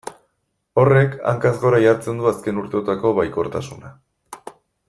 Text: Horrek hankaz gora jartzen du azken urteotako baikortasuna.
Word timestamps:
Horrek 0.83 1.13
hankaz 1.33 1.51
gora 1.65 1.81
jartzen 1.85 2.23
du 2.23 2.31
azken 2.31 2.63
urteotako 2.65 3.15
baikortasuna. 3.23 3.93